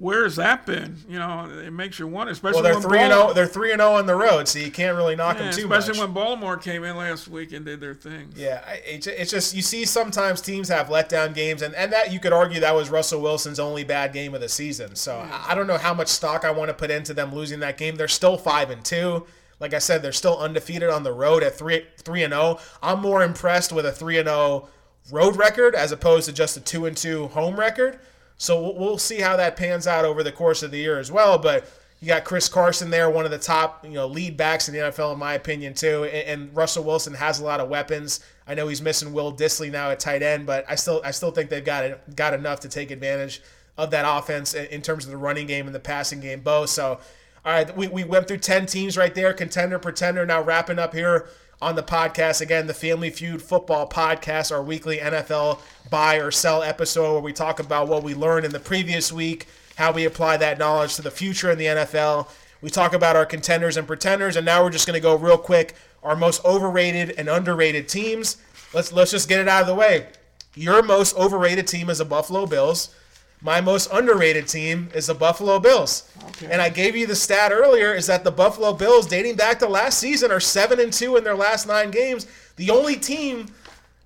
[0.01, 0.97] where's that been?
[1.07, 2.33] You know, it makes you wonder.
[2.33, 3.27] Especially well, they're three and zero.
[3.29, 5.53] Oh, they're three and zero on the road, so you can't really knock yeah, them
[5.53, 5.79] too especially much.
[5.79, 8.33] Especially when Baltimore came in last week and did their thing.
[8.35, 12.33] Yeah, it's just you see sometimes teams have letdown games, and and that you could
[12.33, 14.95] argue that was Russell Wilson's only bad game of the season.
[14.95, 15.45] So yeah.
[15.47, 17.95] I don't know how much stock I want to put into them losing that game.
[17.95, 19.25] They're still five and two.
[19.59, 22.57] Like I said, they're still undefeated on the road at three three and zero.
[22.59, 22.61] Oh.
[22.81, 24.69] I'm more impressed with a three and zero
[25.11, 27.99] road record as opposed to just a two and two home record.
[28.41, 31.37] So we'll see how that pans out over the course of the year as well.
[31.37, 34.73] But you got Chris Carson there, one of the top you know lead backs in
[34.73, 36.05] the NFL in my opinion too.
[36.05, 38.19] And, and Russell Wilson has a lot of weapons.
[38.47, 41.29] I know he's missing Will Dissly now at tight end, but I still I still
[41.29, 43.43] think they've got got enough to take advantage
[43.77, 46.71] of that offense in terms of the running game and the passing game both.
[46.71, 46.99] So
[47.45, 50.25] all right, we, we went through 10 teams right there, contender, pretender.
[50.25, 51.27] Now wrapping up here
[51.61, 52.41] on the podcast.
[52.41, 57.33] Again, the Family Feud Football Podcast, our weekly NFL buy or sell episode where we
[57.33, 61.01] talk about what we learned in the previous week, how we apply that knowledge to
[61.01, 62.27] the future in the NFL.
[62.61, 65.37] We talk about our contenders and pretenders, and now we're just going to go real
[65.37, 68.37] quick our most overrated and underrated teams.
[68.73, 70.07] Let's let's just get it out of the way.
[70.55, 72.93] Your most overrated team is the Buffalo Bills.
[73.41, 76.07] My most underrated team is the Buffalo Bills.
[76.29, 76.47] Okay.
[76.51, 79.67] And I gave you the stat earlier is that the Buffalo Bills, dating back to
[79.67, 82.27] last season, are seven and two in their last nine games.
[82.57, 83.47] The only team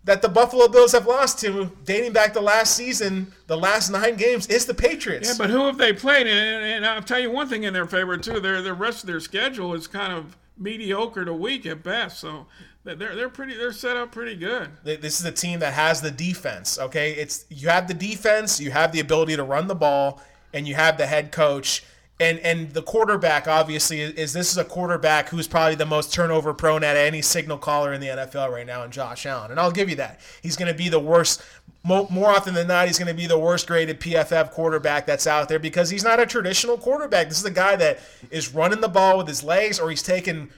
[0.05, 4.15] that the Buffalo Bills have lost to, dating back to last season, the last nine
[4.15, 5.27] games, is the Patriots.
[5.27, 6.27] Yeah, but who have they played?
[6.27, 8.39] And, and I'll tell you one thing in their favor too.
[8.39, 12.19] Their the rest of their schedule is kind of mediocre to weak at best.
[12.19, 12.47] So
[12.83, 14.69] they're they're pretty they're set up pretty good.
[14.83, 16.79] This is a team that has the defense.
[16.79, 20.21] Okay, it's you have the defense, you have the ability to run the ball,
[20.53, 21.83] and you have the head coach
[22.19, 26.53] and and the quarterback obviously is this is a quarterback who's probably the most turnover
[26.53, 29.51] prone at any signal caller in the NFL right now, in Josh Allen.
[29.51, 30.21] And I'll give you that.
[30.41, 31.41] He's going to be the worst.
[31.83, 35.49] More often than not, he's going to be the worst graded PFF quarterback that's out
[35.49, 37.29] there because he's not a traditional quarterback.
[37.29, 37.99] This is a guy that
[38.31, 40.49] is running the ball with his legs or he's taking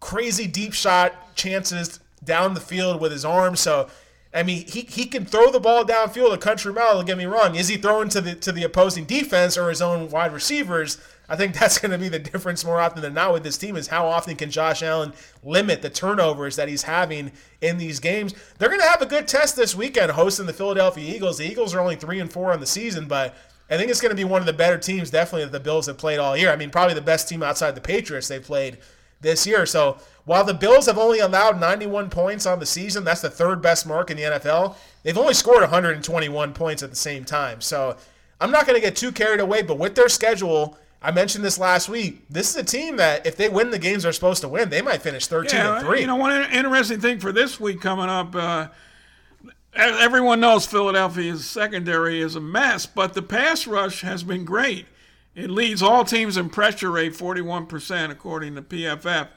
[0.00, 3.60] crazy deep shot chances down the field with his arms.
[3.60, 3.88] So
[4.34, 6.94] I mean, he, he can throw the ball downfield a country mile.
[6.94, 7.54] Don't get me wrong.
[7.54, 10.98] Is he throwing to the to the opposing defense or his own wide receivers?
[11.28, 13.76] I think that's going to be the difference more often than not with this team
[13.76, 15.12] is how often can Josh Allen
[15.42, 18.34] limit the turnovers that he's having in these games.
[18.58, 21.38] They're going to have a good test this weekend hosting the Philadelphia Eagles.
[21.38, 23.34] The Eagles are only three and four on the season, but
[23.70, 25.86] I think it's going to be one of the better teams, definitely that the Bills
[25.86, 26.50] have played all year.
[26.50, 28.78] I mean, probably the best team outside the Patriots they've played
[29.20, 29.66] this year.
[29.66, 33.62] So while the Bills have only allowed 91 points on the season, that's the third
[33.62, 34.76] best mark in the NFL.
[35.02, 37.60] They've only scored 121 points at the same time.
[37.60, 37.96] So
[38.40, 41.58] I'm not going to get too carried away, but with their schedule, I mentioned this
[41.58, 42.24] last week.
[42.28, 44.82] This is a team that if they win the games they're supposed to win, they
[44.82, 46.00] might finish 13 yeah, and 3.
[46.00, 48.68] You know, one interesting thing for this week coming up, uh,
[49.74, 54.86] everyone knows Philadelphia's secondary is a mess, but the pass rush has been great.
[55.36, 59.28] It leads all teams in pressure rate 41%, according to PFF.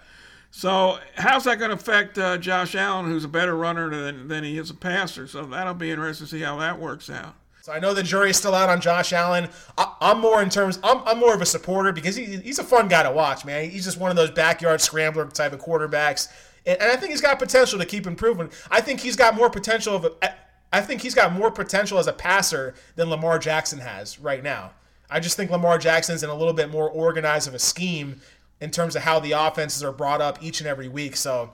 [0.50, 4.46] So how's that going to affect uh, Josh Allen, who's a better runner than, than
[4.46, 5.28] he is a passer?
[5.28, 7.36] So that'll be interesting to see how that works out.
[7.62, 9.50] So I know the jury's still out on Josh Allen.
[9.78, 10.80] I, am more in terms.
[10.84, 13.70] I'm, I'm, more of a supporter because he, he's a fun guy to watch, man.
[13.70, 16.30] He's just one of those backyard scrambler type of quarterbacks,
[16.66, 18.50] and, and I think he's got potential to keep improving.
[18.72, 20.06] I think he's got more potential of.
[20.06, 20.34] A,
[20.72, 24.72] I think he's got more potential as a passer than Lamar Jackson has right now.
[25.10, 28.22] I just think Lamar Jackson's in a little bit more organized of a scheme
[28.62, 31.16] in terms of how the offenses are brought up each and every week.
[31.16, 31.52] So,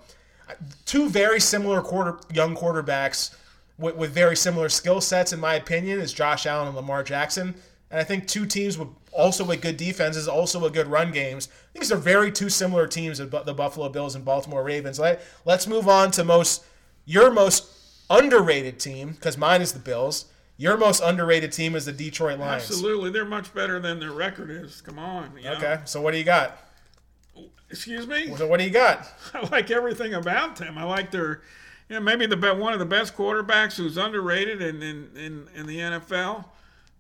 [0.86, 3.36] two very similar quarter young quarterbacks
[3.78, 7.56] with, with very similar skill sets, in my opinion, is Josh Allen and Lamar Jackson.
[7.92, 11.48] And I think two teams with also with good defenses, also with good run games.
[11.74, 15.00] These are very two similar teams, the Buffalo Bills and Baltimore Ravens.
[15.00, 16.66] Let, let's move on to most
[17.06, 17.68] your most
[18.10, 20.26] underrated team because mine is the Bills.
[20.58, 22.64] Your most underrated team is the Detroit Lions.
[22.64, 24.82] Absolutely, they're much better than their record is.
[24.82, 25.32] Come on.
[25.38, 25.82] okay, know?
[25.86, 26.58] so what do you got?
[27.70, 28.34] Excuse me.
[28.36, 29.06] So what do you got?
[29.34, 30.78] I like everything about them.
[30.78, 31.42] I like their,
[31.90, 35.66] you know, maybe the one of the best quarterbacks who's underrated in in, in, in
[35.68, 36.46] the NFL.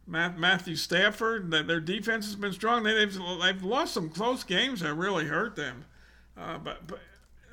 [0.08, 1.50] Matthew Stafford.
[1.50, 2.84] Their defense has been strong.
[2.84, 5.86] They, have they've lost some close games that really hurt them.
[6.38, 7.00] Uh, but, but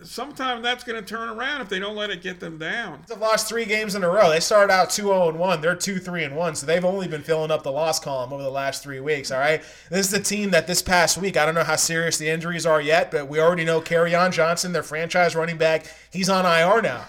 [0.05, 3.05] sometime that's going to turn around if they don't let it get them down.
[3.09, 4.31] They've lost three games in a row.
[4.31, 5.61] They started out 2 0 1.
[5.61, 6.55] They're 2 3 and 1.
[6.57, 9.31] So they've only been filling up the loss column over the last three weeks.
[9.31, 9.63] All right.
[9.91, 12.67] This is the team that this past week, I don't know how serious the injuries
[12.67, 16.83] are yet, but we already know Kerryon Johnson, their franchise running back, he's on IR
[16.83, 17.05] now.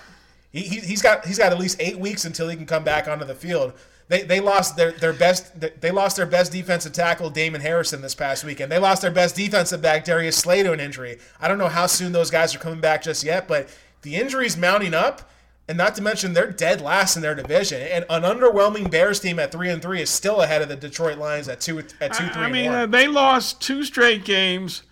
[0.52, 3.08] He, he, he's got he's got at least eight weeks until he can come back
[3.08, 3.74] onto the field.
[4.10, 8.16] They, they lost their, their best they lost their best defensive tackle Damon Harrison this
[8.16, 8.72] past weekend.
[8.72, 11.20] They lost their best defensive back Darius Slay to an injury.
[11.40, 13.70] I don't know how soon those guys are coming back just yet, but
[14.02, 15.32] the injuries mounting up,
[15.68, 17.82] and not to mention they're dead last in their division.
[17.82, 21.18] And an underwhelming Bears team at three and three is still ahead of the Detroit
[21.18, 22.44] Lions at two at two three.
[22.44, 24.84] I mean, uh, they lost two straight games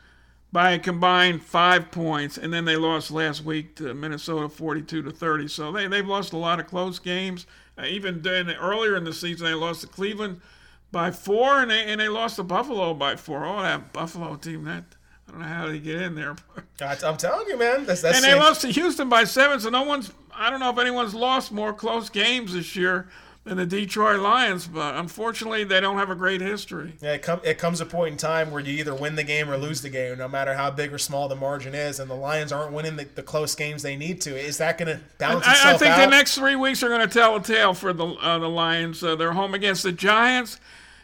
[0.53, 5.11] by a combined five points, and then they lost last week to Minnesota, forty-two to
[5.11, 5.49] thirty.
[5.49, 7.45] So they they've lost a lot of close games.
[7.77, 10.41] Uh, even then, earlier in the season, they lost to Cleveland
[10.91, 13.45] by four, and they and they lost to Buffalo by four.
[13.45, 14.65] Oh, that Buffalo team!
[14.65, 14.83] That
[15.27, 16.35] I don't know how they get in there.
[16.81, 17.85] I'm telling you, man.
[17.85, 18.39] That's, that's and they safe.
[18.39, 19.59] lost to Houston by seven.
[19.59, 20.11] So no one's.
[20.33, 23.07] I don't know if anyone's lost more close games this year
[23.43, 26.93] than the Detroit Lions, but unfortunately, they don't have a great history.
[27.01, 29.49] Yeah, it, com- it comes a point in time where you either win the game
[29.49, 32.15] or lose the game, no matter how big or small the margin is, and the
[32.15, 34.37] Lions aren't winning the, the close games they need to.
[34.37, 36.05] Is that going to balance I, itself I think out?
[36.05, 39.03] the next three weeks are going to tell a tale for the uh, the Lions.
[39.03, 40.59] Uh, they're home against the Giants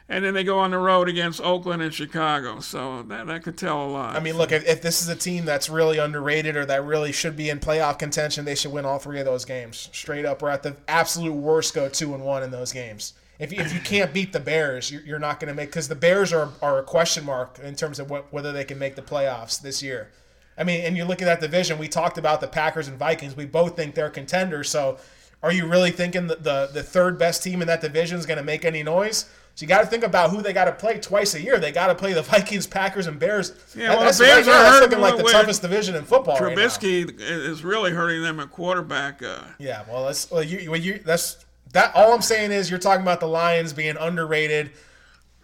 [0.09, 2.59] and then they go on the road against Oakland and Chicago.
[2.59, 4.15] So that, that could tell a lot.
[4.15, 7.11] I mean, look, if, if this is a team that's really underrated or that really
[7.11, 10.41] should be in playoff contention, they should win all three of those games straight up.
[10.41, 13.13] Or at the absolute worst, go two and one in those games.
[13.39, 15.87] If you, if you can't beat the Bears, you're, you're not going to make because
[15.87, 18.95] the Bears are, are a question mark in terms of what, whether they can make
[18.95, 20.09] the playoffs this year.
[20.57, 21.77] I mean, and you look at that division.
[21.77, 23.35] We talked about the Packers and Vikings.
[23.35, 24.69] We both think they're contenders.
[24.69, 24.97] So
[25.43, 28.39] are you really thinking that the the third best team in that division is going
[28.39, 29.29] to make any noise?
[29.57, 31.57] So you got to think about who they got to play twice a year.
[31.57, 33.53] They got to play the Vikings, Packers, and Bears.
[33.75, 36.37] Yeah, well, that's, the Bears right are that's looking like the toughest division in football.
[36.37, 39.23] Trubisky right is really hurting them at quarterback.
[39.23, 41.43] Uh, yeah, well, that's well, you, well, you that's
[41.73, 41.91] that.
[41.95, 44.73] All I'm saying is you're talking about the Lions being underrated.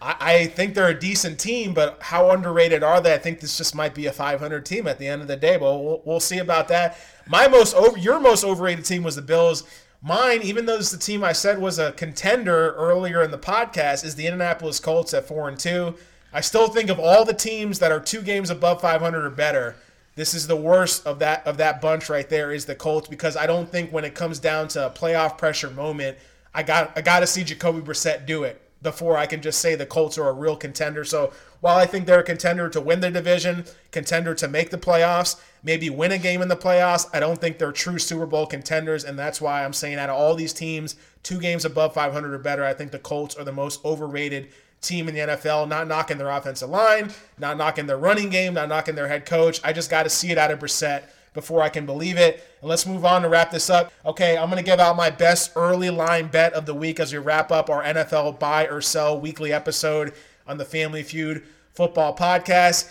[0.00, 3.14] I, I think they're a decent team, but how underrated are they?
[3.14, 5.56] I think this just might be a 500 team at the end of the day.
[5.56, 7.00] But we'll, we'll see about that.
[7.26, 9.64] My most over, your most overrated team was the Bills.
[10.06, 14.04] Mine, even though is the team I said was a contender earlier in the podcast,
[14.04, 15.94] is the Indianapolis Colts at four and two.
[16.30, 19.76] I still think of all the teams that are two games above 500 or better.
[20.14, 23.34] This is the worst of that of that bunch right there is the Colts because
[23.34, 26.18] I don't think when it comes down to a playoff pressure moment,
[26.54, 29.74] I got I got to see Jacoby Brissett do it before I can just say
[29.74, 31.04] the Colts are a real contender.
[31.04, 34.78] So while I think they're a contender to win the division, contender to make the
[34.78, 38.46] playoffs, maybe win a game in the playoffs, I don't think they're true Super Bowl
[38.46, 39.02] contenders.
[39.02, 40.94] And that's why I'm saying out of all these teams,
[41.24, 44.48] two games above 500 or better, I think the Colts are the most overrated
[44.82, 45.66] team in the NFL.
[45.66, 49.60] Not knocking their offensive line, not knocking their running game, not knocking their head coach.
[49.64, 52.42] I just got to see it out of Brissett before I can believe it.
[52.60, 53.92] And let's move on to wrap this up.
[54.06, 57.12] Okay, I'm going to give out my best early line bet of the week as
[57.12, 60.14] we wrap up our NFL buy or sell weekly episode
[60.46, 61.42] on the Family Feud
[61.74, 62.90] football podcast.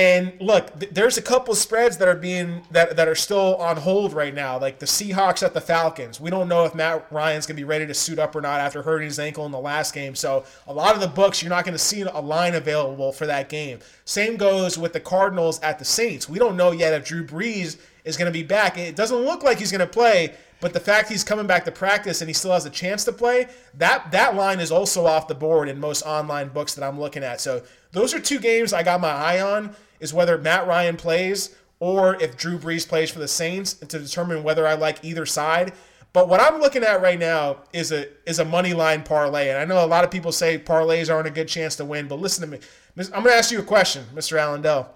[0.00, 3.76] And look, th- there's a couple spreads that are being that that are still on
[3.76, 6.18] hold right now, like the Seahawks at the Falcons.
[6.18, 8.80] We don't know if Matt Ryan's gonna be ready to suit up or not after
[8.80, 10.14] hurting his ankle in the last game.
[10.14, 13.50] So a lot of the books, you're not gonna see a line available for that
[13.50, 13.80] game.
[14.06, 16.30] Same goes with the Cardinals at the Saints.
[16.30, 18.78] We don't know yet if Drew Brees is gonna be back.
[18.78, 20.32] It doesn't look like he's gonna play,
[20.62, 23.12] but the fact he's coming back to practice and he still has a chance to
[23.12, 26.98] play, that that line is also off the board in most online books that I'm
[26.98, 27.38] looking at.
[27.42, 31.54] So those are two games I got my eye on is whether Matt Ryan plays
[31.78, 35.72] or if Drew Brees plays for the Saints to determine whether I like either side.
[36.12, 39.58] But what I'm looking at right now is a is a money line parlay, and
[39.58, 42.08] I know a lot of people say parlays aren't a good chance to win.
[42.08, 42.58] But listen to me,
[42.98, 44.36] I'm going to ask you a question, Mr.
[44.36, 44.92] Alan Dell.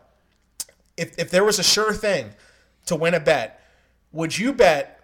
[0.96, 2.30] If if there was a sure thing
[2.86, 3.62] to win a bet,
[4.12, 5.00] would you bet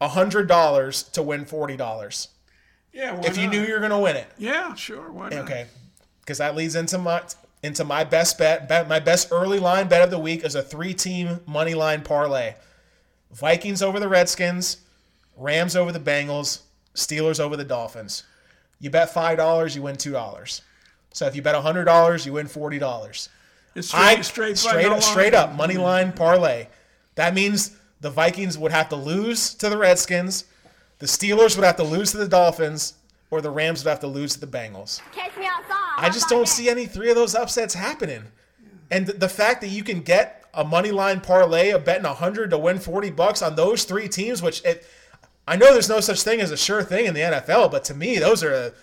[0.00, 2.28] hundred dollars to win forty dollars?
[2.92, 4.26] Yeah, if you knew you were going to win it.
[4.36, 5.10] Yeah, sure.
[5.10, 5.44] Why not?
[5.44, 5.66] Okay,
[6.20, 7.22] because that leads into my
[7.62, 8.88] into my best bet, bet.
[8.88, 12.54] My best early line bet of the week is a three-team money line parlay:
[13.32, 14.78] Vikings over the Redskins,
[15.36, 16.62] Rams over the Bengals,
[16.94, 18.24] Steelers over the Dolphins.
[18.78, 20.62] You bet five dollars, you win two dollars.
[21.12, 23.28] So if you bet hundred dollars, you win forty dollars.
[23.80, 26.66] Straight, I, straight, straight, up, straight up money line parlay.
[27.14, 30.44] That means the Vikings would have to lose to the Redskins,
[30.98, 32.94] the Steelers would have to lose to the Dolphins,
[33.30, 35.00] or the Rams would have to lose to the Bengals.
[35.12, 35.76] Catch me outside.
[35.98, 38.24] I just don't see any three of those upsets happening.
[38.90, 42.58] And the fact that you can get a money line parlay of betting 100 to
[42.58, 44.84] win 40 bucks on those three teams, which it,
[45.46, 47.94] I know there's no such thing as a sure thing in the NFL, but to
[47.94, 48.74] me, those are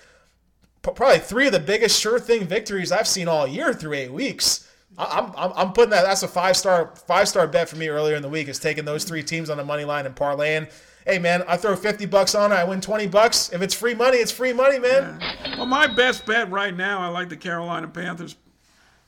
[0.81, 4.66] probably three of the biggest sure thing victories I've seen all year through eight weeks.
[4.97, 6.03] I'm, I'm, I'm putting that.
[6.03, 8.47] That's a five star five star bet for me earlier in the week.
[8.47, 10.69] Is taking those three teams on the money line and parlaying
[11.07, 13.51] hey man, I throw fifty bucks on it, I win twenty bucks.
[13.51, 15.17] If it's free money, it's free money, man.
[15.19, 15.57] Yeah.
[15.57, 18.35] Well, my best bet right now, I like the Carolina Panthers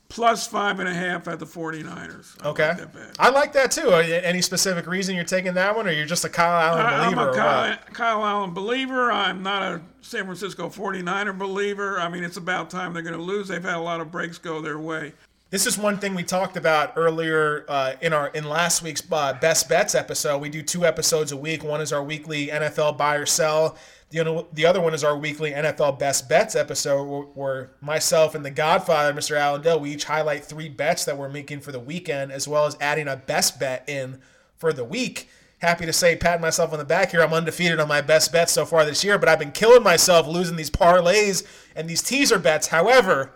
[0.08, 2.36] plus five and a half at the 49ers.
[2.44, 2.70] I okay.
[2.70, 3.92] Like I like that too.
[3.92, 7.22] Any specific reason you're taking that one, or you're just a Kyle Allen believer?
[7.22, 9.12] I'm a Kyle, Kyle, Allen believer.
[9.12, 12.00] I'm not a San Francisco 49er believer.
[12.00, 13.48] I mean, it's about time they're going to lose.
[13.48, 15.14] They've had a lot of breaks go their way.
[15.52, 19.34] This is one thing we talked about earlier uh, in our in last week's uh,
[19.34, 20.38] best bets episode.
[20.38, 21.64] We do two episodes a week.
[21.64, 23.76] One is our weekly NFL buy or sell.
[24.12, 28.46] The other, the other one is our weekly NFL best bets episode, where, myself and
[28.46, 29.32] the Godfather, Mr.
[29.32, 32.48] Allen Alan Dell, we each highlight three bets that we're making for the weekend, as
[32.48, 34.20] well as adding a best bet in
[34.56, 35.30] for the week.
[35.60, 38.52] Happy to say, patting myself on the back here, I'm undefeated on my best bets
[38.52, 41.44] so far this year, but I've been killing myself losing these parlays
[41.76, 42.68] and these teaser bets.
[42.68, 43.32] However,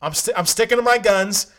[0.00, 1.52] I'm, st- I'm sticking to my guns.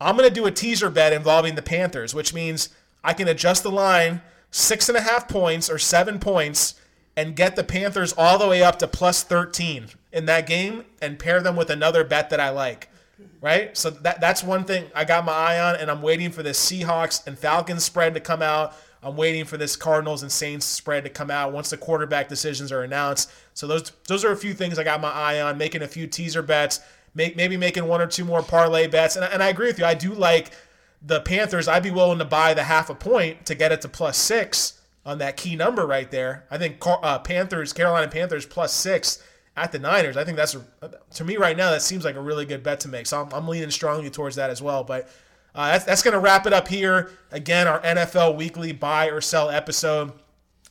[0.00, 2.70] I'm going to do a teaser bet involving the Panthers, which means
[3.04, 6.74] I can adjust the line six and a half points or seven points
[7.16, 11.18] and get the Panthers all the way up to plus 13 in that game and
[11.18, 12.88] pair them with another bet that I like.
[13.40, 13.76] Right?
[13.76, 16.64] So that, that's one thing I got my eye on, and I'm waiting for this
[16.64, 18.74] Seahawks and Falcons spread to come out.
[19.02, 22.70] I'm waiting for this Cardinals and Saints spread to come out once the quarterback decisions
[22.70, 23.32] are announced.
[23.54, 26.06] So those those are a few things I got my eye on, making a few
[26.06, 26.80] teaser bets
[27.14, 29.16] make, maybe making one or two more parlay bets.
[29.16, 29.84] And, and I agree with you.
[29.84, 30.50] I do like
[31.04, 31.68] the Panthers.
[31.68, 34.80] I'd be willing to buy the half a point to get it to plus six
[35.04, 36.44] on that key number right there.
[36.50, 39.22] I think uh, Panthers, Carolina Panthers plus six
[39.56, 40.16] at the Niners.
[40.16, 40.56] I think that's
[41.14, 43.06] to me right now that seems like a really good bet to make.
[43.06, 44.84] So I'm, I'm leaning strongly towards that as well.
[44.84, 45.08] But
[45.54, 47.10] uh, that's, that's going to wrap it up here.
[47.30, 50.12] Again, our NFL weekly buy or sell episode.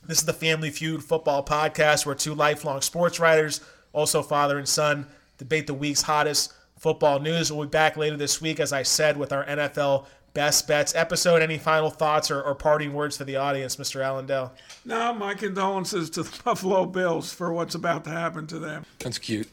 [0.04, 3.60] This is the Family Feud football podcast where two lifelong sports writers,
[3.92, 5.06] also father and son,
[5.42, 7.52] debate the week's hottest football news.
[7.52, 11.42] We'll be back later this week, as I said, with our NFL best bets episode.
[11.42, 14.02] Any final thoughts or, or parting words to the audience, Mr.
[14.02, 14.52] Alan Dell?
[14.84, 18.86] No, my condolences to the Buffalo Bills for what's about to happen to them.
[19.00, 19.48] That's cute.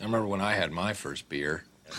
[0.00, 1.64] I remember when I had my first beer.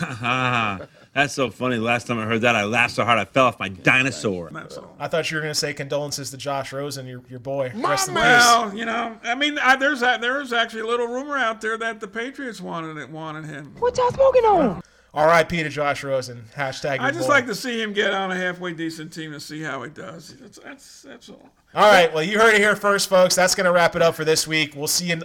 [1.16, 1.78] That's so funny.
[1.78, 4.50] Last time I heard that, I laughed so hard I fell off my dinosaur.
[4.98, 7.72] I thought you were going to say condolences to Josh Rosen, your, your boy.
[7.74, 8.22] Rest in peace.
[8.22, 11.78] Well, you know, I mean, I, there's a, there's actually a little rumor out there
[11.78, 13.74] that the Patriots wanted it, wanted him.
[13.78, 14.82] What y'all smoking on?
[15.14, 15.62] R.I.P.
[15.62, 16.44] to Josh Rosen.
[16.54, 17.00] Hashtag.
[17.00, 17.32] I just boy.
[17.32, 20.36] like to see him get on a halfway decent team and see how he does.
[20.38, 21.48] That's that's, that's all.
[21.74, 22.12] All right.
[22.12, 23.34] Well, you heard it here first, folks.
[23.34, 24.74] That's going to wrap it up for this week.
[24.76, 25.22] We'll see you.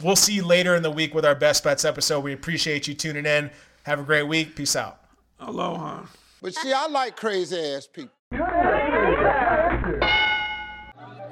[0.00, 2.20] We'll see you later in the week with our best bets episode.
[2.20, 3.50] We appreciate you tuning in.
[3.82, 4.54] Have a great week.
[4.54, 5.01] Peace out.
[5.42, 6.06] Aloha.
[6.40, 8.14] But see, I like crazy ass people.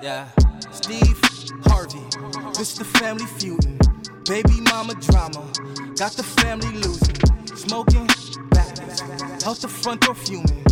[0.02, 0.28] Yeah,
[0.72, 1.20] Steve
[1.64, 2.02] Harvey,
[2.58, 3.78] this the family feuding.
[4.26, 5.46] Baby mama drama,
[5.96, 7.16] got the family losing.
[7.56, 8.06] Smoking
[8.50, 9.02] backwards,
[9.46, 10.64] out the front door fuming.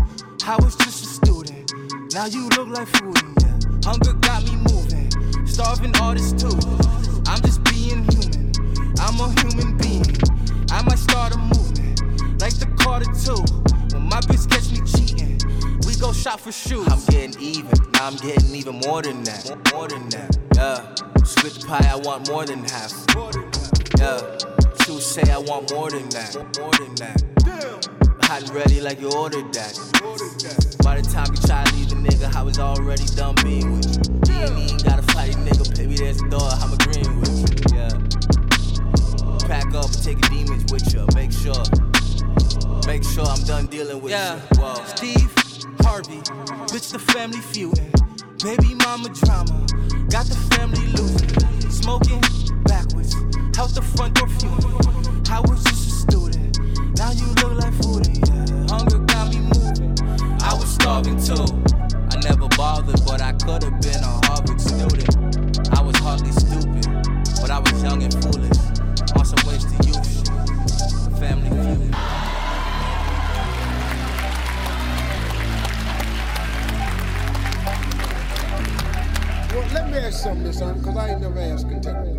[0.44, 1.72] I was just a student,
[2.14, 3.34] now you look like fooding.
[3.42, 3.58] Yeah,
[3.88, 6.58] hunger got me moving, starving artist too.
[7.26, 8.52] I'm just being human,
[8.98, 10.16] I'm a human being.
[10.70, 11.57] I might start a movement,
[12.40, 13.96] like the Carter 2.
[13.96, 15.38] When my bitch catch me cheating,
[15.86, 16.86] we go shop for shoes.
[16.88, 19.48] I'm getting even, now I'm getting even more than that.
[19.72, 20.94] More, than that, yeah.
[21.24, 22.92] Split the pie, I want more than half.
[23.98, 24.22] Yeah,
[24.84, 26.34] shoes say I want more than that.
[26.58, 27.24] More than that.
[28.22, 29.74] Hot and ready like you ordered that.
[30.84, 33.96] By the time you try to leave the nigga, I was already done being with.
[33.96, 33.97] You
[43.58, 44.36] done dealing with Yeah.
[44.36, 44.60] you.
[44.60, 44.74] Whoa.
[44.94, 45.30] Steve
[45.82, 46.20] Harvey,
[46.70, 47.92] bitch, the family feuding.
[48.44, 49.66] Baby mama drama,
[50.10, 51.70] got the family losing.
[51.70, 52.20] Smoking
[52.64, 53.14] backwards,
[53.58, 54.76] out the front door fuming.
[55.30, 56.58] I was just a student,
[56.98, 58.06] now you look like food.
[58.28, 58.66] Yeah.
[58.70, 59.94] Hunger got me moving,
[60.42, 61.46] I was starving too.
[62.12, 63.64] I never bothered, but I could
[80.18, 82.10] something this something, because I ain't never asked Kentucky.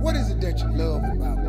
[0.00, 1.45] What is it that you love about me?